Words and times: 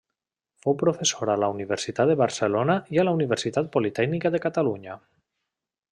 Fou 0.65 0.75
professor 0.83 1.31
a 1.33 1.35
la 1.41 1.49
Universitat 1.57 2.11
de 2.11 2.17
Barcelona 2.23 2.79
i 2.97 3.01
a 3.03 3.07
la 3.09 3.15
Universitat 3.19 3.69
Politècnica 3.77 4.33
de 4.37 4.45
Catalunya. 4.47 5.01